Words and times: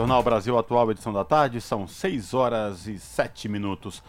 Jornal 0.00 0.22
Brasil 0.22 0.56
Atual, 0.56 0.90
edição 0.90 1.12
da 1.12 1.26
tarde, 1.26 1.60
são 1.60 1.86
6 1.86 2.32
horas 2.32 2.86
e 2.86 2.98
7 2.98 3.50
minutos. 3.50 4.02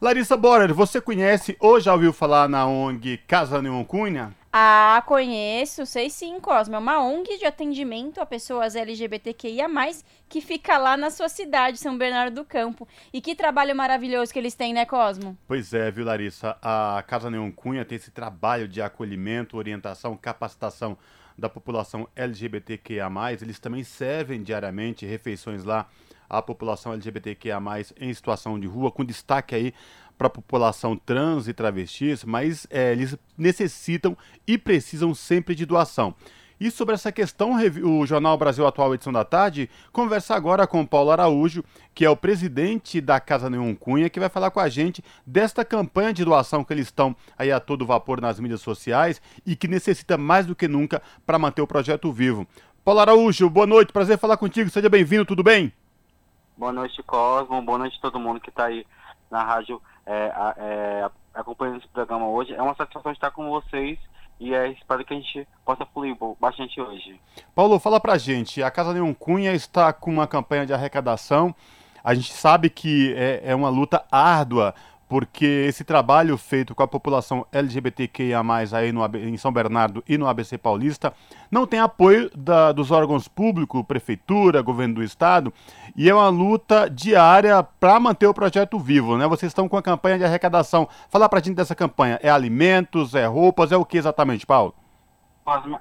Larissa 0.00 0.38
Borer, 0.38 0.72
você 0.72 1.02
conhece 1.02 1.54
ou 1.60 1.78
já 1.78 1.92
ouviu 1.92 2.14
falar 2.14 2.48
na 2.48 2.66
ONG 2.66 3.18
Casa 3.26 3.60
Neon 3.60 3.84
Cunha? 3.84 4.34
Ah, 4.50 5.02
conheço, 5.04 5.84
sei 5.84 6.08
sim, 6.08 6.40
Cosmo. 6.40 6.76
É 6.76 6.78
uma 6.78 6.98
ONG 7.04 7.36
de 7.36 7.44
atendimento 7.44 8.22
a 8.22 8.24
pessoas 8.24 8.74
LGBTQIA, 8.74 9.66
que 10.30 10.40
fica 10.40 10.78
lá 10.78 10.96
na 10.96 11.10
sua 11.10 11.28
cidade, 11.28 11.76
São 11.76 11.98
Bernardo 11.98 12.36
do 12.36 12.44
Campo. 12.46 12.88
E 13.12 13.20
que 13.20 13.34
trabalho 13.34 13.76
maravilhoso 13.76 14.32
que 14.32 14.38
eles 14.38 14.54
têm, 14.54 14.72
né, 14.72 14.86
Cosmo? 14.86 15.36
Pois 15.46 15.74
é, 15.74 15.90
viu, 15.90 16.06
Larissa? 16.06 16.56
A 16.62 17.04
Casa 17.06 17.30
Neon 17.30 17.52
Cunha 17.52 17.84
tem 17.84 17.96
esse 17.96 18.10
trabalho 18.10 18.66
de 18.66 18.80
acolhimento, 18.80 19.58
orientação, 19.58 20.16
capacitação 20.16 20.96
da 21.36 21.48
população 21.48 22.08
LGBTQIA. 22.14 23.08
Eles 23.40 23.58
também 23.58 23.82
servem 23.84 24.42
diariamente 24.42 25.06
refeições 25.06 25.64
lá 25.64 25.88
à 26.28 26.40
população 26.40 26.92
LGBTQIA, 26.92 27.58
em 27.98 28.12
situação 28.12 28.58
de 28.58 28.66
rua, 28.66 28.90
com 28.90 29.04
destaque 29.04 29.54
aí 29.54 29.74
para 30.16 30.28
a 30.28 30.30
população 30.30 30.96
trans 30.96 31.48
e 31.48 31.52
travestis, 31.52 32.24
mas 32.24 32.66
é, 32.70 32.92
eles 32.92 33.16
necessitam 33.36 34.16
e 34.46 34.56
precisam 34.56 35.14
sempre 35.14 35.54
de 35.54 35.66
doação. 35.66 36.14
E 36.64 36.70
sobre 36.70 36.94
essa 36.94 37.12
questão, 37.12 37.58
o 37.82 38.06
Jornal 38.06 38.38
Brasil 38.38 38.66
Atual, 38.66 38.94
edição 38.94 39.12
da 39.12 39.22
tarde, 39.22 39.68
conversa 39.92 40.34
agora 40.34 40.66
com 40.66 40.86
Paulo 40.86 41.10
Araújo, 41.10 41.62
que 41.94 42.06
é 42.06 42.08
o 42.08 42.16
presidente 42.16 43.02
da 43.02 43.20
Casa 43.20 43.50
Neon 43.50 43.74
Cunha, 43.74 44.08
que 44.08 44.18
vai 44.18 44.30
falar 44.30 44.50
com 44.50 44.60
a 44.60 44.68
gente 44.70 45.04
desta 45.26 45.62
campanha 45.62 46.10
de 46.10 46.24
doação 46.24 46.64
que 46.64 46.72
eles 46.72 46.86
estão 46.86 47.14
aí 47.36 47.52
a 47.52 47.60
todo 47.60 47.84
vapor 47.84 48.18
nas 48.18 48.40
mídias 48.40 48.62
sociais 48.62 49.20
e 49.44 49.54
que 49.54 49.68
necessita 49.68 50.16
mais 50.16 50.46
do 50.46 50.56
que 50.56 50.66
nunca 50.66 51.02
para 51.26 51.38
manter 51.38 51.60
o 51.60 51.66
projeto 51.66 52.10
vivo. 52.10 52.46
Paulo 52.82 53.00
Araújo, 53.00 53.50
boa 53.50 53.66
noite, 53.66 53.92
prazer 53.92 54.16
falar 54.16 54.38
contigo, 54.38 54.70
seja 54.70 54.88
bem-vindo, 54.88 55.26
tudo 55.26 55.42
bem? 55.42 55.70
Boa 56.56 56.72
noite, 56.72 57.02
Cosmo, 57.02 57.60
boa 57.60 57.76
noite 57.76 57.98
a 57.98 58.00
todo 58.00 58.18
mundo 58.18 58.40
que 58.40 58.48
está 58.48 58.64
aí 58.68 58.86
na 59.30 59.44
rádio 59.44 59.82
é, 60.06 60.32
é, 60.56 61.10
acompanhando 61.34 61.80
esse 61.80 61.88
programa 61.88 62.26
hoje. 62.26 62.54
É 62.54 62.62
uma 62.62 62.74
satisfação 62.74 63.12
estar 63.12 63.32
com 63.32 63.50
vocês 63.50 63.98
e 64.40 64.54
é, 64.54 64.68
espero 64.72 65.04
que 65.04 65.14
a 65.14 65.16
gente 65.16 65.46
possa 65.64 65.86
fluir 65.86 66.16
bastante 66.40 66.80
hoje. 66.80 67.20
Paulo, 67.54 67.78
fala 67.78 68.00
pra 68.00 68.18
gente, 68.18 68.62
a 68.62 68.70
Casa 68.70 68.92
Neon 68.92 69.14
Cunha 69.14 69.52
está 69.52 69.92
com 69.92 70.10
uma 70.10 70.26
campanha 70.26 70.66
de 70.66 70.72
arrecadação. 70.72 71.54
A 72.02 72.14
gente 72.14 72.32
sabe 72.32 72.68
que 72.68 73.14
é, 73.16 73.40
é 73.44 73.54
uma 73.54 73.70
luta 73.70 74.04
árdua 74.10 74.74
porque 75.08 75.66
esse 75.68 75.84
trabalho 75.84 76.36
feito 76.36 76.74
com 76.74 76.82
a 76.82 76.88
população 76.88 77.46
LGBTQIA+, 77.52 78.42
aí 78.72 78.92
no, 78.92 79.04
em 79.16 79.36
São 79.36 79.52
Bernardo 79.52 80.02
e 80.08 80.16
no 80.16 80.26
ABC 80.26 80.58
Paulista, 80.58 81.12
não 81.50 81.66
tem 81.66 81.80
apoio 81.80 82.30
da, 82.36 82.72
dos 82.72 82.90
órgãos 82.90 83.28
públicos, 83.28 83.84
prefeitura, 83.86 84.62
governo 84.62 84.96
do 84.96 85.02
estado, 85.02 85.52
e 85.96 86.08
é 86.08 86.14
uma 86.14 86.28
luta 86.28 86.88
diária 86.88 87.62
para 87.62 88.00
manter 88.00 88.26
o 88.26 88.34
projeto 88.34 88.78
vivo, 88.78 89.16
né? 89.16 89.26
Vocês 89.26 89.50
estão 89.50 89.68
com 89.68 89.76
a 89.76 89.82
campanha 89.82 90.18
de 90.18 90.24
arrecadação. 90.24 90.88
Fala 91.08 91.28
pra 91.28 91.40
gente 91.40 91.56
dessa 91.56 91.74
campanha, 91.74 92.18
é 92.22 92.30
alimentos, 92.30 93.14
é 93.14 93.26
roupas, 93.26 93.72
é 93.72 93.76
o 93.76 93.84
que 93.84 93.98
exatamente, 93.98 94.46
Paulo? 94.46 94.74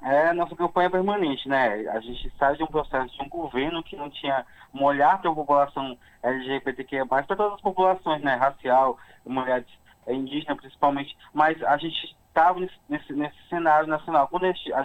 É 0.02 0.28
a 0.28 0.34
nossa 0.34 0.56
campanha 0.58 0.90
permanente, 0.90 1.48
né? 1.48 1.88
A 1.90 2.00
gente 2.02 2.30
sai 2.38 2.58
de 2.58 2.64
um 2.64 2.68
processo 2.68 3.16
de 3.16 3.22
um 3.22 3.30
governo 3.30 3.82
que 3.82 3.96
não 3.96 4.10
tinha 4.10 4.46
um 4.74 4.84
olhar 4.84 5.22
para 5.22 5.32
a 5.32 5.36
população 5.36 5.98
LGBTQ+, 6.22 7.06
para 7.06 7.24
todas 7.24 7.54
as 7.54 7.62
populações, 7.62 8.22
né? 8.22 8.36
Racial, 8.36 8.98
mulheres 9.26 9.68
é, 10.06 10.14
indígenas 10.14 10.58
principalmente, 10.58 11.18
mas 11.34 11.64
a 11.64 11.78
gente 11.78 12.14
estava 12.28 12.60
nesse, 12.60 13.14
nesse, 13.14 13.38
cenário 13.48 13.88
nacional. 13.88 14.28
Quando 14.28 14.44
a 14.44 14.52
gente, 14.52 14.74
a 14.74 14.84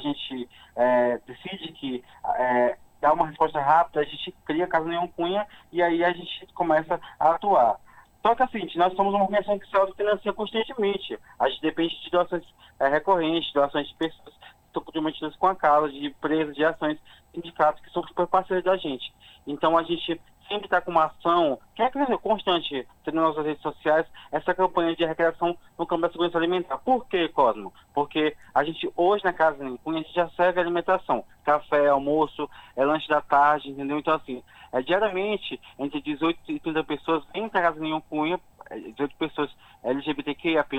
é, 0.77 1.21
decide 1.27 1.73
que 1.73 2.05
é, 2.37 2.77
dá 3.01 3.13
uma 3.13 3.27
resposta 3.27 3.61
rápida, 3.61 4.01
a 4.01 4.05
gente 4.05 4.31
cria 4.45 4.69
Casa 4.69 4.87
Nenhum 4.87 5.09
Cunha 5.09 5.45
e 5.73 5.83
aí 5.83 6.05
a 6.05 6.13
gente 6.13 6.47
começa 6.55 7.01
a 7.19 7.31
atuar. 7.31 7.81
Só 8.25 8.35
que 8.35 8.43
assim, 8.43 8.69
nós 8.77 8.95
somos 8.95 9.13
uma 9.13 9.25
organização 9.25 9.59
que 9.59 9.69
se 9.69 9.77
autofinancia 9.77 10.33
constantemente. 10.33 11.19
A 11.39 11.49
gente 11.49 11.63
depende 11.63 12.01
de 12.01 12.11
doações 12.11 12.45
é, 12.79 12.89
recorrentes, 12.89 13.53
doações 13.53 13.89
de 13.89 13.95
pessoas 13.95 14.35
comprometidas 14.81 15.37
com 15.37 15.47
a 15.47 15.55
causa, 15.55 15.93
de 15.93 16.07
empresas, 16.07 16.55
de 16.55 16.65
ações, 16.65 16.99
sindicatos 17.35 17.83
que 17.83 17.91
são 17.91 18.03
super 18.03 18.27
parceiros 18.27 18.65
da 18.65 18.77
gente. 18.77 19.13
Então 19.47 19.77
a 19.77 19.83
gente 19.83 20.21
sempre 20.49 20.65
está 20.65 20.81
com 20.81 20.91
uma 20.91 21.05
ação, 21.05 21.59
que 21.75 21.83
é 21.83 21.91
constante, 22.19 22.87
nas 23.07 23.15
nossas 23.15 23.45
redes 23.45 23.63
sociais, 23.63 24.07
essa 24.33 24.55
campanha 24.55 24.97
de 24.97 25.05
arrecadação 25.05 25.57
no 25.79 25.87
campo 25.87 26.03
da 26.03 26.11
segurança 26.11 26.39
alimentar. 26.39 26.79
Por 26.79 27.07
quê, 27.07 27.29
Cosmo? 27.29 27.73
Porque 27.95 28.35
a 28.55 28.65
gente, 28.65 28.91
hoje 28.97 29.25
na 29.25 29.33
Casa 29.33 29.59
Cunha, 29.85 30.01
a 30.01 30.03
gente 30.03 30.15
já 30.15 30.29
serve 30.31 30.61
alimentação. 30.61 31.25
Café, 31.45 31.89
almoço, 31.89 32.49
é 32.75 32.85
lanche 32.85 33.09
da 33.09 33.21
tarde, 33.21 33.71
entendeu? 33.71 33.99
Então, 33.99 34.15
assim, 34.15 34.43
é, 34.73 34.83
diariamente, 34.83 35.61
entre 35.79 36.01
18 36.01 36.39
e 36.49 36.61
30 36.61 36.85
pessoas 36.85 37.25
vêm 37.33 37.49
para 37.49 37.61
a 37.61 37.73
Casa 37.73 37.81
Cunha, 38.09 38.41
18 38.71 39.03
é, 39.03 39.29
pessoas 39.29 39.51
LGBTQIAP+, 39.91 40.77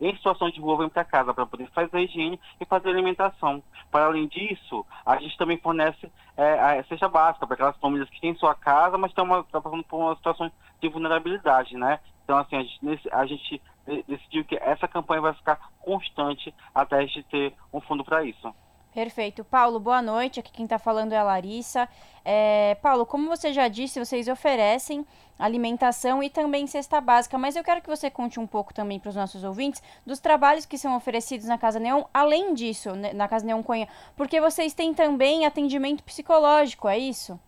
em 0.00 0.16
situação 0.16 0.50
de 0.50 0.60
rua 0.60 0.78
vem 0.78 0.88
para 0.88 1.04
casa 1.04 1.32
para 1.32 1.46
poder 1.46 1.68
fazer 1.70 2.00
higiene 2.00 2.40
e 2.60 2.64
fazer 2.64 2.88
alimentação. 2.88 3.62
Para 3.90 4.06
além 4.06 4.26
disso, 4.26 4.84
a 5.06 5.16
gente 5.18 5.36
também 5.38 5.58
fornece 5.58 6.10
é, 6.36 6.78
a 6.80 6.84
cesta 6.84 7.08
básica 7.08 7.46
para 7.46 7.54
aquelas 7.54 7.76
famílias 7.76 8.10
que 8.10 8.20
têm 8.20 8.34
sua 8.34 8.54
casa, 8.54 8.98
mas 8.98 9.12
estão 9.12 9.44
passando 9.44 9.84
por 9.84 9.98
uma 9.98 10.16
situação 10.16 10.50
de 10.80 10.88
vulnerabilidade, 10.88 11.76
né? 11.76 12.00
Então, 12.24 12.36
assim, 12.38 12.56
a 12.56 12.62
gente, 12.62 13.08
a 13.12 13.26
gente 13.26 13.62
decidiu 14.08 14.44
que 14.44 14.56
essa 14.56 14.88
campanha 14.88 15.20
vai 15.20 15.34
ficar 15.34 15.58
constante 15.80 16.52
até 16.74 16.96
a 16.96 17.00
gente 17.02 17.22
ter 17.24 17.54
um 17.72 17.80
fundo 17.80 18.04
para 18.04 18.24
isso. 18.24 18.52
Perfeito. 18.94 19.42
Paulo, 19.42 19.80
boa 19.80 20.02
noite. 20.02 20.38
Aqui 20.38 20.52
quem 20.52 20.64
está 20.64 20.78
falando 20.78 21.12
é 21.12 21.16
a 21.16 21.22
Larissa. 21.22 21.88
É, 22.24 22.76
Paulo, 22.82 23.06
como 23.06 23.26
você 23.26 23.52
já 23.52 23.66
disse, 23.66 23.98
vocês 23.98 24.28
oferecem 24.28 25.06
alimentação 25.38 26.22
e 26.22 26.30
também 26.30 26.66
cesta 26.66 27.00
básica, 27.00 27.36
mas 27.36 27.56
eu 27.56 27.64
quero 27.64 27.80
que 27.80 27.88
você 27.88 28.10
conte 28.10 28.38
um 28.38 28.46
pouco 28.46 28.72
também 28.72 29.00
para 29.00 29.08
os 29.08 29.16
nossos 29.16 29.42
ouvintes 29.42 29.82
dos 30.06 30.20
trabalhos 30.20 30.66
que 30.66 30.78
são 30.78 30.94
oferecidos 30.94 31.46
na 31.46 31.58
Casa 31.58 31.80
Neon, 31.80 32.04
além 32.14 32.54
disso, 32.54 32.92
né, 32.94 33.12
na 33.12 33.26
Casa 33.26 33.44
Neon 33.44 33.62
Conha, 33.62 33.88
porque 34.16 34.40
vocês 34.40 34.72
têm 34.72 34.94
também 34.94 35.44
atendimento 35.44 36.04
psicológico, 36.04 36.86
é 36.86 36.96
isso? 36.96 37.40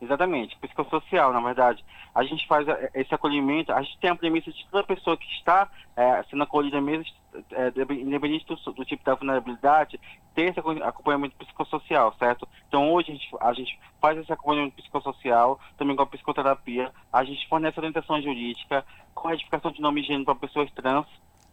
Exatamente, 0.00 0.56
psicossocial, 0.58 1.32
na 1.32 1.40
verdade. 1.40 1.82
A 2.14 2.22
gente 2.22 2.46
faz 2.46 2.68
é, 2.68 2.90
esse 2.94 3.14
acolhimento, 3.14 3.72
a 3.72 3.80
gente 3.82 3.98
tem 3.98 4.10
a 4.10 4.16
premissa 4.16 4.52
de 4.52 4.66
toda 4.70 4.84
pessoa 4.84 5.16
que 5.16 5.26
está 5.36 5.70
é, 5.96 6.22
sendo 6.24 6.42
acolhida 6.42 6.80
mesmo, 6.80 7.06
é, 7.52 7.68
independente 7.94 8.46
do, 8.46 8.56
do, 8.72 8.84
tipo 8.84 9.04
da 9.04 9.14
vulnerabilidade, 9.14 10.00
ter 10.34 10.50
esse 10.50 10.60
acompanhamento 10.60 11.36
psicossocial, 11.36 12.14
certo? 12.18 12.48
Então 12.68 12.92
hoje 12.92 13.10
a 13.10 13.14
gente, 13.14 13.28
a 13.40 13.52
gente 13.52 13.78
faz 14.00 14.18
esse 14.18 14.32
acompanhamento 14.32 14.76
psicossocial, 14.76 15.58
também 15.76 15.96
com 15.96 16.02
a 16.02 16.06
psicoterapia, 16.06 16.92
a 17.12 17.24
gente 17.24 17.48
fornece 17.48 17.78
orientação 17.78 18.20
jurídica, 18.20 18.84
com 19.14 19.28
a 19.28 19.34
edificação 19.34 19.70
de 19.70 19.80
nome 19.80 20.00
e 20.00 20.04
gênero 20.04 20.24
para 20.24 20.34
pessoas 20.34 20.70
trans, 20.72 21.06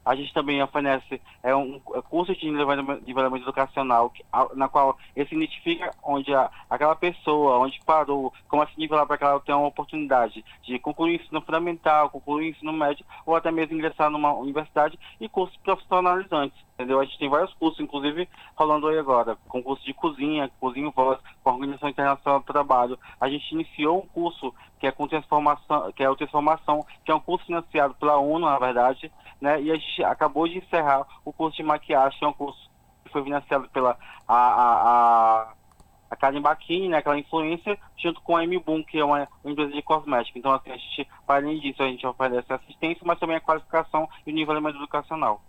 a 0.06 0.16
gente 0.16 0.34
também 0.34 0.62
oferece 0.62 1.20
é, 1.42 1.56
um 1.56 1.82
é, 1.96 2.02
curso 2.04 2.36
de 2.36 2.46
nivelamento 2.46 3.44
educacional, 3.44 4.14
na 4.54 4.70
qual 4.70 4.98
ele 5.16 5.28
se 5.28 5.36
identifica 5.36 5.92
onde 6.04 6.34
a, 6.34 6.50
aquela 6.70 6.96
pessoa, 6.96 7.58
onde 7.58 7.80
parou, 7.84 8.32
como 8.48 8.62
é 8.62 8.68
se 8.68 8.78
nivelar 8.78 9.08
para 9.08 9.18
que 9.18 9.24
ela 9.24 9.40
tenha 9.40 9.58
uma 9.58 9.68
oportunidade 9.68 10.46
de 10.64 10.78
concluir 10.78 11.20
o 11.20 11.22
ensino 11.24 11.42
fundamental, 11.42 12.10
concluir 12.10 12.46
o 12.46 12.50
ensino 12.50 12.72
médio, 12.72 13.06
ou 13.26 13.36
até 13.36 13.52
mesmo 13.52 13.76
ingressar 13.76 14.10
numa 14.12 14.34
universidade 14.34 15.00
e 15.20 15.28
cursos 15.28 15.58
profissionalizantes 15.58 16.64
entendeu? 16.76 17.00
A 17.00 17.06
gente 17.06 17.18
tem 17.18 17.30
vários 17.30 17.54
cursos, 17.54 17.80
inclusive 17.80 18.30
falando 18.56 18.88
aí 18.88 19.00
agora, 19.00 19.38
com 19.48 19.64
curso 19.64 19.84
de 19.84 19.94
cozinha, 19.94 20.52
cozinha 20.60 20.92
voz, 20.92 21.20
com 21.42 21.50
a 21.50 21.54
Organização 21.54 21.90
Internacional 21.90 22.40
do 22.42 22.46
Trabalho. 22.46 23.00
A 23.20 23.30
gente 23.30 23.52
iniciou 23.54 24.00
um 24.00 24.08
curso 24.08 24.54
que 24.80 24.86
é 24.86 24.92
com 24.92 25.08
transformação, 25.08 25.92
que 25.94 26.04
é 26.04 26.10
o 26.10 26.16
transformação, 26.16 26.86
que 27.04 27.12
é 27.12 27.16
um 27.16 27.20
curso 27.20 27.46
financiado 27.46 27.96
pela 27.96 28.18
ONU, 28.18 28.46
na 28.46 28.60
verdade, 28.60 29.12
né? 29.42 29.62
E 29.62 29.72
a 29.72 29.76
gente 29.76 30.04
acabou 30.04 30.48
de 30.48 30.58
encerrar 30.58 31.08
o 31.24 31.32
curso 31.32 31.58
de 31.58 31.64
maquiagem, 31.64 32.20
que 32.20 32.26
é 32.26 32.28
um 32.28 32.34
curso 32.34 32.70
que 33.06 33.12
foi 33.12 33.24
financiado 33.24 33.70
pela 33.70 33.98
a, 34.28 34.36
a, 34.36 35.52
a 35.52 35.54
a 36.10 36.16
Karen 36.16 36.40
né, 36.40 36.98
aquela 36.98 37.18
influência, 37.18 37.78
junto 37.98 38.22
com 38.22 38.38
a 38.38 38.44
M 38.44 38.60
Boom, 38.60 38.84
que 38.84 39.00
é 39.00 39.04
uma, 39.04 39.28
uma 39.44 39.52
empresa 39.52 39.72
de 39.72 39.82
cosmética. 39.82 40.38
Então, 40.38 40.54
assim, 40.54 40.72
a 40.72 40.78
gente, 40.78 41.08
além 41.28 41.60
disso, 41.60 41.82
a 41.82 41.88
gente 41.88 42.06
oferece 42.06 42.54
assistência, 42.54 43.02
mas 43.04 43.20
também 43.20 43.36
a 43.36 43.42
qualificação 43.42 44.08
e 44.26 44.32
o 44.32 44.36
nivelamento 44.36 44.78
educacional. 44.78 45.42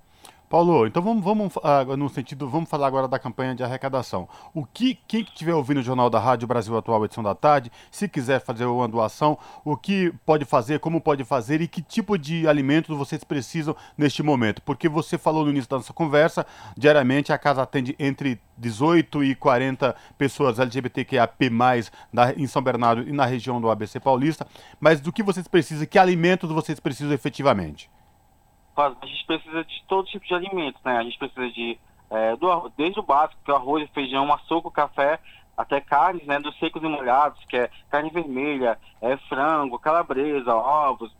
Paulo, 0.48 0.86
então 0.86 1.02
vamos, 1.02 1.24
vamos 1.24 1.56
uh, 1.56 1.96
no 1.96 2.08
sentido, 2.08 2.48
vamos 2.48 2.70
falar 2.70 2.86
agora 2.86 3.08
da 3.08 3.18
campanha 3.18 3.52
de 3.52 3.64
arrecadação. 3.64 4.28
O 4.54 4.64
que 4.64 4.96
quem 5.08 5.22
estiver 5.22 5.52
ouvindo 5.52 5.80
o 5.80 5.82
Jornal 5.82 6.08
da 6.08 6.20
Rádio 6.20 6.46
Brasil 6.46 6.76
Atual, 6.76 7.04
edição 7.04 7.22
da 7.22 7.34
tarde, 7.34 7.70
se 7.90 8.08
quiser 8.08 8.40
fazer 8.40 8.64
uma 8.64 8.86
doação, 8.86 9.36
o 9.64 9.76
que 9.76 10.12
pode 10.24 10.44
fazer, 10.44 10.78
como 10.78 11.00
pode 11.00 11.24
fazer 11.24 11.60
e 11.60 11.66
que 11.66 11.82
tipo 11.82 12.16
de 12.16 12.46
alimentos 12.46 12.96
vocês 12.96 13.24
precisam 13.24 13.74
neste 13.98 14.22
momento? 14.22 14.62
Porque 14.62 14.88
você 14.88 15.18
falou 15.18 15.44
no 15.44 15.50
início 15.50 15.68
da 15.68 15.78
nossa 15.78 15.92
conversa, 15.92 16.46
diariamente 16.78 17.32
a 17.32 17.38
casa 17.38 17.62
atende 17.62 17.96
entre 17.98 18.40
18 18.56 19.24
e 19.24 19.34
40 19.34 19.96
pessoas 20.16 20.60
LGBTQIAP+, 20.60 21.50
na, 22.12 22.32
em 22.34 22.46
São 22.46 22.62
Bernardo 22.62 23.02
e 23.02 23.10
na 23.10 23.26
região 23.26 23.60
do 23.60 23.68
ABC 23.68 23.98
Paulista, 23.98 24.46
mas 24.78 25.00
do 25.00 25.12
que 25.12 25.24
vocês 25.24 25.48
precisam, 25.48 25.86
que 25.86 25.98
alimentos 25.98 26.48
vocês 26.52 26.78
precisam 26.78 27.12
efetivamente? 27.12 27.90
A 28.76 29.06
gente 29.06 29.24
precisa 29.26 29.64
de 29.64 29.84
todo 29.88 30.06
tipo 30.06 30.26
de 30.26 30.34
alimentos, 30.34 30.82
né? 30.84 30.98
A 30.98 31.02
gente 31.02 31.18
precisa 31.18 31.48
de 31.50 31.78
é, 32.10 32.36
do, 32.36 32.72
desde 32.76 33.00
o 33.00 33.02
básico, 33.02 33.40
que 33.44 33.50
é 33.50 33.54
arroz, 33.54 33.88
feijão, 33.90 34.32
açúcar, 34.32 34.70
café, 34.70 35.18
até 35.56 35.80
carnes, 35.80 36.26
né, 36.26 36.38
dos 36.38 36.56
secos 36.58 36.82
e 36.82 36.86
molhados, 36.86 37.42
que 37.46 37.56
é 37.56 37.70
carne 37.90 38.10
vermelha, 38.10 38.78
é 39.00 39.16
frango, 39.28 39.78
calabresa, 39.78 40.54
ovos, 40.54 41.10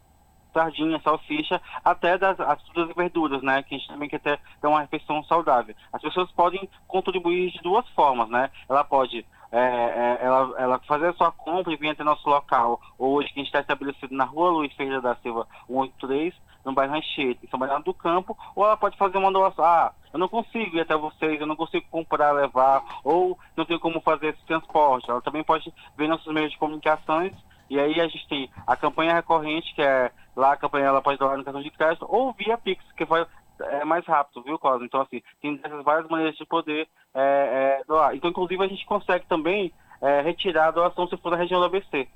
sardinha, 0.57 0.99
salsicha, 1.05 1.61
até 1.85 2.17
das 2.17 2.41
as 2.41 2.63
frutas 2.63 2.91
e 2.91 2.95
verduras, 2.95 3.43
né? 3.43 3.63
Que 3.63 3.75
a 3.75 3.79
gente 3.79 3.89
também 3.89 4.09
quer 4.09 4.21
ter, 4.21 4.41
ter 4.61 4.67
uma 4.67 4.81
refeição 4.81 5.23
saudável. 5.25 5.75
As 5.93 6.01
pessoas 6.01 6.31
podem 6.33 6.67
contribuir 6.89 7.51
de 7.51 7.61
duas 7.61 7.87
formas, 7.91 8.31
né? 8.31 8.51
Ela 8.67 8.83
pode 8.83 9.27
é, 9.53 9.59
é, 9.59 10.19
ela, 10.23 10.55
ela 10.59 10.79
fazer 10.81 11.09
a 11.09 11.13
sua 11.13 11.31
compra 11.31 11.73
e 11.73 11.77
vir 11.77 11.91
até 11.91 12.03
nosso 12.03 12.29
local, 12.29 12.81
hoje, 12.99 13.29
que 13.29 13.41
a 13.41 13.43
gente 13.43 13.49
está 13.49 13.61
estabelecido 13.61 14.15
na 14.15 14.25
rua 14.25 14.51
Luiz 14.51 14.73
Ferreira 14.75 15.01
da 15.01 15.15
Silva 15.17 15.47
183, 15.69 16.35
no 16.65 16.73
bairro 16.73 16.95
Ranchete, 16.95 17.39
em 17.45 17.49
São 17.49 17.61
Bernardo 17.61 17.85
do 17.85 17.95
Campo, 17.95 18.37
ou 18.57 18.65
ela 18.65 18.77
pode 18.77 18.97
fazer 18.97 19.19
uma 19.19 19.31
doação. 19.31 19.65
Ah, 19.65 19.93
eu 20.13 20.19
não 20.19 20.29
consigo 20.29 20.77
ir 20.77 20.81
até 20.81 20.97
vocês, 20.97 21.41
eu 21.41 21.47
não 21.47 21.55
consigo 21.55 21.87
comprar, 21.91 22.33
levar, 22.33 22.83
ou 23.05 23.39
não 23.57 23.65
tenho 23.65 23.79
como 23.79 24.01
fazer 24.01 24.29
esse 24.29 24.45
transporte. 24.47 25.09
Ela 25.09 25.23
também 25.23 25.45
pode 25.45 25.73
ver 25.97 26.09
nossos 26.09 26.33
meios 26.35 26.51
de 26.51 26.59
comunicações 26.59 27.33
e 27.69 27.79
aí 27.79 28.01
a 28.01 28.07
gente 28.07 28.27
tem 28.29 28.51
a 28.67 28.77
campanha 28.77 29.15
recorrente, 29.15 29.75
que 29.75 29.83
é 29.83 30.11
lá 30.37 30.53
a 30.53 30.57
campanha 30.57 30.87
ela 30.87 31.03
pode 31.03 31.19
doar 31.19 31.37
no 31.37 31.45
cartão 31.45 31.63
de 31.63 31.71
crédito, 31.71 32.07
ou 32.09 32.33
via 32.33 32.59
Pix, 32.59 32.85
que 32.93 33.05
vai 33.05 33.27
é 33.59 33.85
mais 33.85 34.05
rápido, 34.05 34.43
viu, 34.43 34.59
Cosmo? 34.59 34.85
Então, 34.85 35.01
assim, 35.01 35.23
tem 35.41 35.59
várias 35.83 36.09
maneiras 36.11 36.37
de 36.37 36.45
poder 36.45 36.87
é, 37.15 37.81
é, 37.81 37.85
doar. 37.87 38.15
Então, 38.15 38.31
inclusive, 38.31 38.63
a 38.63 38.69
gente 38.69 38.85
consegue 38.85 39.27
também 39.27 39.73
é, 40.01 40.21
retirar 40.21 40.69
a 40.69 40.71
doação 40.71 41.09
se 41.09 41.17
for 41.17 41.31
da 41.31 41.37
região 41.37 41.61
do 41.61 41.67
ABC. 41.67 42.07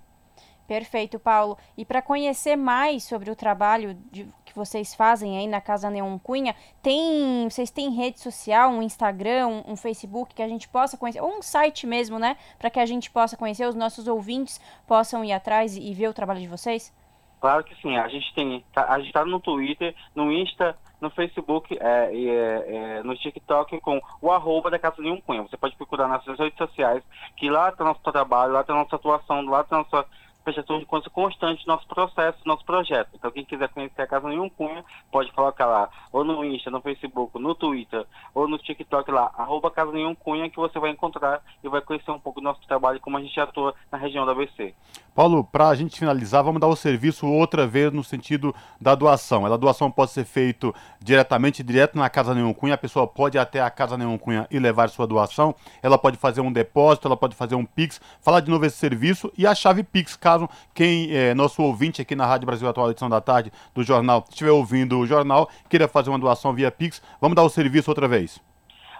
Perfeito, 0.66 1.18
Paulo. 1.18 1.58
E 1.76 1.84
para 1.84 2.00
conhecer 2.00 2.54
mais 2.54 3.02
sobre 3.02 3.28
o 3.28 3.34
trabalho 3.34 3.94
de, 4.12 4.28
que 4.44 4.54
vocês 4.54 4.94
fazem 4.94 5.36
aí 5.36 5.48
na 5.48 5.60
Casa 5.60 5.90
Neon 5.90 6.16
Cunha, 6.18 6.54
tem, 6.80 7.48
vocês 7.50 7.72
têm 7.72 7.90
rede 7.90 8.20
social, 8.20 8.70
um 8.70 8.80
Instagram, 8.80 9.48
um, 9.48 9.72
um 9.72 9.76
Facebook 9.76 10.32
que 10.32 10.42
a 10.42 10.48
gente 10.48 10.68
possa 10.68 10.96
conhecer, 10.96 11.20
ou 11.20 11.38
um 11.38 11.42
site 11.42 11.88
mesmo, 11.88 12.20
né? 12.20 12.36
Para 12.56 12.70
que 12.70 12.78
a 12.78 12.86
gente 12.86 13.10
possa 13.10 13.36
conhecer, 13.36 13.66
os 13.66 13.74
nossos 13.74 14.06
ouvintes 14.06 14.60
possam 14.86 15.24
ir 15.24 15.32
atrás 15.32 15.76
e, 15.76 15.90
e 15.90 15.92
ver 15.92 16.08
o 16.08 16.14
trabalho 16.14 16.40
de 16.40 16.46
vocês? 16.46 16.92
Claro 17.40 17.64
que 17.64 17.74
sim. 17.80 17.96
A 17.96 18.06
gente 18.08 18.32
tem, 18.34 18.62
tá, 18.72 18.86
a 18.92 18.98
gente 18.98 19.08
está 19.08 19.24
no 19.24 19.40
Twitter, 19.40 19.94
no 20.14 20.30
Insta, 20.30 20.76
no 21.00 21.08
Facebook 21.10 21.76
é, 21.80 22.10
é, 22.12 22.98
é, 22.98 23.02
no 23.02 23.16
TikTok 23.16 23.80
com 23.80 24.00
o 24.20 24.30
arroba 24.30 24.70
da 24.70 24.78
Casa 24.78 25.00
Neon 25.00 25.20
Cunha. 25.22 25.42
Você 25.42 25.56
pode 25.56 25.74
procurar 25.76 26.06
nas 26.06 26.24
redes 26.26 26.58
sociais, 26.58 27.02
que 27.36 27.48
lá 27.48 27.70
está 27.70 27.82
nosso 27.82 28.00
trabalho, 28.02 28.52
lá 28.52 28.60
está 28.60 28.74
nossa 28.74 28.96
atuação, 28.96 29.40
lá 29.46 29.62
está 29.62 29.78
nossa 29.78 30.06
prestação 30.52 30.78
de 30.78 30.86
contas 30.86 31.12
constante 31.12 31.66
nosso 31.66 31.86
processo, 31.86 32.38
nosso 32.44 32.64
projeto. 32.64 33.10
Então, 33.14 33.30
quem 33.30 33.44
quiser 33.44 33.68
conhecer 33.68 34.02
a 34.02 34.06
Casa 34.06 34.28
Nenhum 34.28 34.48
Cunha, 34.48 34.84
pode 35.10 35.32
colocar 35.32 35.66
lá, 35.66 35.88
ou 36.12 36.24
no 36.24 36.44
Insta, 36.44 36.70
no 36.70 36.80
Facebook, 36.80 37.38
no 37.38 37.54
Twitter, 37.54 38.04
ou 38.34 38.48
no 38.48 38.58
TikTok 38.58 39.10
lá, 39.10 39.30
arroba 39.36 39.70
Casa 39.70 39.92
Nenhum 39.92 40.14
Cunha, 40.14 40.50
que 40.50 40.56
você 40.56 40.78
vai 40.78 40.90
encontrar 40.90 41.40
e 41.62 41.68
vai 41.68 41.80
conhecer 41.80 42.10
um 42.10 42.18
pouco 42.18 42.40
do 42.40 42.44
nosso 42.44 42.60
trabalho 42.66 42.96
e 42.96 43.00
como 43.00 43.16
a 43.16 43.20
gente 43.20 43.38
atua 43.40 43.74
na 43.90 43.98
região 43.98 44.26
da 44.26 44.32
ABC. 44.32 44.74
Paulo, 45.14 45.44
para 45.44 45.68
a 45.68 45.74
gente 45.74 45.98
finalizar, 45.98 46.42
vamos 46.42 46.60
dar 46.60 46.68
o 46.68 46.76
serviço 46.76 47.26
outra 47.26 47.66
vez 47.66 47.92
no 47.92 48.02
sentido 48.02 48.54
da 48.80 48.94
doação. 48.94 49.44
A 49.44 49.56
doação 49.56 49.90
pode 49.90 50.12
ser 50.12 50.24
feita 50.24 50.72
diretamente, 51.00 51.62
direto 51.62 51.98
na 51.98 52.08
Casa 52.08 52.34
Nenhum 52.34 52.54
Cunha, 52.54 52.74
a 52.74 52.78
pessoa 52.78 53.06
pode 53.06 53.36
ir 53.36 53.40
até 53.40 53.60
a 53.60 53.70
Casa 53.70 53.96
Nenhum 53.96 54.16
Cunha 54.16 54.46
e 54.50 54.58
levar 54.58 54.88
sua 54.88 55.06
doação, 55.06 55.54
ela 55.82 55.98
pode 55.98 56.16
fazer 56.16 56.40
um 56.40 56.52
depósito, 56.52 57.06
ela 57.06 57.16
pode 57.16 57.34
fazer 57.34 57.54
um 57.54 57.64
Pix, 57.64 58.00
falar 58.20 58.40
de 58.40 58.50
novo 58.50 58.64
esse 58.64 58.76
serviço 58.76 59.32
e 59.36 59.46
a 59.46 59.54
chave 59.54 59.82
Pix, 59.82 60.16
caso 60.16 60.39
quem 60.74 61.14
é 61.14 61.34
nosso 61.34 61.62
ouvinte 61.62 62.00
aqui 62.00 62.14
na 62.14 62.26
Rádio 62.26 62.46
Brasil 62.46 62.68
Atual, 62.68 62.90
edição 62.90 63.08
da 63.08 63.20
tarde 63.20 63.52
do 63.74 63.82
jornal, 63.82 64.24
estiver 64.28 64.50
ouvindo 64.50 64.98
o 64.98 65.06
jornal, 65.06 65.48
queira 65.68 65.88
fazer 65.88 66.10
uma 66.10 66.18
doação 66.18 66.52
via 66.52 66.70
Pix, 66.70 67.02
vamos 67.20 67.36
dar 67.36 67.42
o 67.42 67.48
serviço 67.48 67.90
outra 67.90 68.06
vez. 68.06 68.40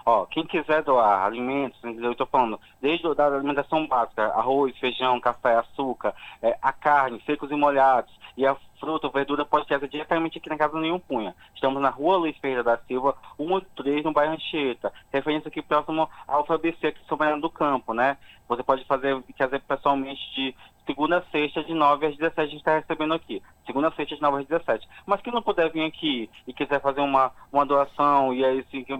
Ó, 0.05 0.25
quem 0.25 0.45
quiser 0.45 0.83
doar 0.83 1.25
alimentos, 1.25 1.79
eu 1.83 2.11
estou 2.11 2.25
falando, 2.25 2.59
desde 2.81 3.05
a 3.05 3.25
alimentação 3.25 3.85
básica, 3.85 4.25
arroz, 4.29 4.75
feijão, 4.79 5.19
café, 5.19 5.55
açúcar, 5.55 6.13
é, 6.41 6.57
a 6.61 6.73
carne, 6.73 7.21
secos 7.25 7.51
e 7.51 7.55
molhados, 7.55 8.11
e 8.35 8.45
a 8.45 8.55
fruta 8.79 9.07
ou 9.07 9.13
verdura 9.13 9.45
pode 9.45 9.67
ser 9.67 9.79
diretamente 9.87 10.39
aqui 10.39 10.49
na 10.49 10.57
Casa 10.57 10.79
Nenhum 10.79 10.99
Punha. 10.99 11.35
Estamos 11.53 11.81
na 11.81 11.89
rua 11.89 12.17
Luiz 12.17 12.35
Ferreira 12.37 12.63
da 12.63 12.77
Silva, 12.77 13.15
183, 13.37 14.03
no 14.03 14.11
bairro 14.11 14.33
Anchieta. 14.33 14.91
Referência 15.11 15.49
aqui 15.49 15.61
próximo 15.61 16.09
ao 16.27 16.45
FABC, 16.45 16.87
aqui 16.87 16.99
em 17.03 17.07
São 17.07 17.17
Bernardo 17.17 17.41
do 17.41 17.49
Campo, 17.49 17.93
né? 17.93 18.17
Você 18.47 18.63
pode 18.63 18.83
fazer, 18.85 19.21
fazer 19.37 19.59
pessoalmente 19.59 20.21
de 20.33 20.55
segunda 20.85 21.17
a 21.17 21.23
sexta, 21.31 21.63
de 21.63 21.73
9 21.73 22.05
às 22.07 22.17
17, 22.17 22.41
a 22.41 22.45
gente 22.45 22.57
está 22.57 22.77
recebendo 22.77 23.13
aqui. 23.13 23.41
Segunda 23.65 23.87
a 23.89 23.91
sexta, 23.91 24.15
de 24.15 24.21
9 24.21 24.41
às 24.41 24.47
17. 24.47 24.87
Mas 25.05 25.21
quem 25.21 25.33
não 25.33 25.41
puder 25.41 25.71
vir 25.71 25.85
aqui 25.85 26.29
e 26.47 26.53
quiser 26.53 26.79
fazer 26.81 27.01
uma, 27.01 27.31
uma 27.51 27.65
doação 27.65 28.31
e 28.33 28.45
aí, 28.45 28.59
assim, 28.59 28.83
de 28.83 28.93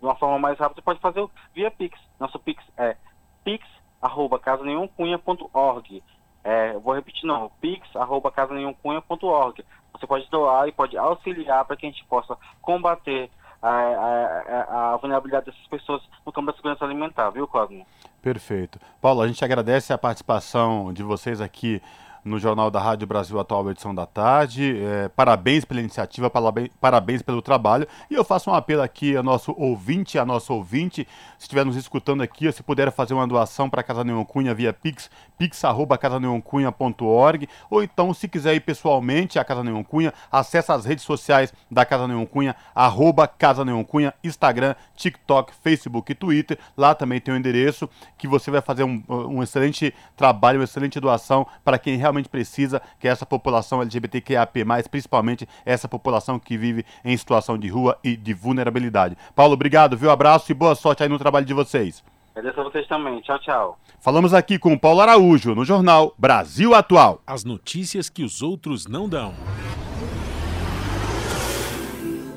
uma 0.00 0.16
forma 0.16 0.38
mais 0.38 0.58
rápida, 0.58 0.80
pode 0.82 1.00
fazer 1.00 1.26
via 1.54 1.70
Pix. 1.70 1.98
Nosso 2.18 2.38
Pix 2.38 2.64
é 2.76 2.96
pix.casanenhumcunha.org. 3.44 6.02
É, 6.42 6.72
vou 6.74 6.94
repetir 6.94 7.26
não, 7.26 7.50
pix.casanenhumcunha.org. 7.60 9.64
Você 9.92 10.06
pode 10.06 10.28
doar 10.28 10.68
e 10.68 10.72
pode 10.72 10.98
auxiliar 10.98 11.64
para 11.64 11.76
que 11.76 11.86
a 11.86 11.88
gente 11.88 12.04
possa 12.04 12.36
combater 12.60 13.30
a, 13.62 13.70
a, 13.70 14.92
a, 14.92 14.96
vulnerabilidade 14.96 15.46
dessas 15.46 15.66
pessoas 15.68 16.02
no 16.26 16.32
campo 16.32 16.48
da 16.48 16.56
segurança 16.56 16.84
alimentar, 16.84 17.30
viu, 17.30 17.48
Cosmo? 17.48 17.86
Perfeito. 18.24 18.80
Paulo, 19.02 19.20
a 19.20 19.28
gente 19.28 19.44
agradece 19.44 19.92
a 19.92 19.98
participação 19.98 20.94
de 20.94 21.02
vocês 21.02 21.42
aqui 21.42 21.82
no 22.24 22.38
Jornal 22.38 22.70
da 22.70 22.80
Rádio 22.80 23.06
Brasil 23.06 23.38
Atual, 23.38 23.70
edição 23.70 23.94
da 23.94 24.06
tarde. 24.06 24.82
É, 24.82 25.08
parabéns 25.08 25.66
pela 25.66 25.78
iniciativa, 25.78 26.32
parabéns, 26.80 27.20
pelo 27.20 27.42
trabalho. 27.42 27.86
E 28.10 28.14
eu 28.14 28.24
faço 28.24 28.50
um 28.50 28.54
apelo 28.54 28.80
aqui 28.80 29.14
ao 29.14 29.22
nosso 29.22 29.52
ouvinte, 29.58 30.18
a 30.18 30.24
nosso 30.24 30.54
ouvinte, 30.54 31.06
se 31.36 31.44
estiver 31.44 31.66
nos 31.66 31.76
escutando 31.76 32.22
aqui, 32.22 32.50
se 32.50 32.62
puder 32.62 32.90
fazer 32.90 33.12
uma 33.12 33.26
doação 33.26 33.68
para 33.68 33.82
a 33.82 33.84
Casa 33.84 34.02
Neon 34.02 34.24
Cunha 34.24 34.54
via 34.54 34.72
Pix, 34.72 35.10
pix.casaneoncunha.org, 35.38 37.48
ou 37.70 37.82
então, 37.82 38.12
se 38.14 38.28
quiser 38.28 38.54
ir 38.54 38.60
pessoalmente 38.60 39.38
à 39.38 39.44
Casa 39.44 39.64
Neon 39.64 39.82
Cunha, 39.82 40.12
acesse 40.30 40.70
as 40.72 40.84
redes 40.84 41.04
sociais 41.04 41.52
da 41.70 41.84
Casa 41.84 42.08
Neon 42.08 42.24
Cunha, 42.26 42.54
arroba 42.74 43.26
Casa 43.26 43.64
Neon 43.64 43.82
Cunha, 43.84 44.12
Instagram, 44.22 44.74
TikTok, 44.96 45.52
Facebook 45.62 46.12
e 46.12 46.14
Twitter. 46.14 46.58
Lá 46.76 46.94
também 46.94 47.20
tem 47.20 47.32
o 47.32 47.36
um 47.36 47.40
endereço 47.40 47.88
que 48.16 48.28
você 48.28 48.50
vai 48.50 48.60
fazer 48.60 48.84
um, 48.84 49.02
um 49.08 49.42
excelente 49.42 49.94
trabalho, 50.16 50.60
uma 50.60 50.64
excelente 50.64 51.00
doação 51.00 51.46
para 51.64 51.78
quem 51.78 51.96
realmente 51.96 52.28
precisa, 52.28 52.80
que 52.98 53.08
é 53.08 53.10
essa 53.10 53.26
população 53.26 53.82
LGBTQIAP+, 53.82 54.64
principalmente 54.90 55.48
essa 55.64 55.88
população 55.88 56.38
que 56.38 56.56
vive 56.56 56.84
em 57.04 57.16
situação 57.16 57.58
de 57.58 57.68
rua 57.68 57.98
e 58.02 58.16
de 58.16 58.34
vulnerabilidade. 58.34 59.16
Paulo, 59.34 59.54
obrigado, 59.54 59.96
viu? 59.96 60.10
Abraço 60.10 60.50
e 60.50 60.54
boa 60.54 60.74
sorte 60.74 61.02
aí 61.02 61.08
no 61.08 61.18
trabalho 61.18 61.46
de 61.46 61.54
vocês. 61.54 62.02
Agradeço 62.34 62.60
a 62.60 62.64
vocês 62.64 62.86
também. 62.88 63.20
Tchau, 63.20 63.38
tchau. 63.38 63.78
Falamos 64.00 64.34
aqui 64.34 64.58
com 64.58 64.76
Paulo 64.76 65.00
Araújo, 65.00 65.54
no 65.54 65.64
jornal 65.64 66.12
Brasil 66.18 66.74
Atual. 66.74 67.22
As 67.24 67.44
notícias 67.44 68.10
que 68.10 68.24
os 68.24 68.42
outros 68.42 68.86
não 68.86 69.08
dão. 69.08 69.32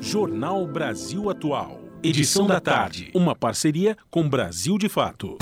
Jornal 0.00 0.66
Brasil 0.66 1.28
Atual. 1.28 1.80
Edição 2.02 2.46
da 2.46 2.60
tarde. 2.60 3.10
Uma 3.12 3.34
parceria 3.34 3.96
com 4.08 4.28
Brasil 4.28 4.78
de 4.78 4.88
Fato. 4.88 5.36